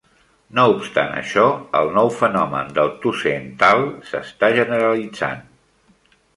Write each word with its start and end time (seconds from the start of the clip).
No 0.59 0.63
obstant 0.69 1.11
això, 1.17 1.43
el 1.81 1.91
nou 1.99 2.09
fenomen 2.23 2.73
del 2.79 2.91
tussentaal 3.05 3.87
s'està 4.11 4.53
generalitzant. 4.59 5.49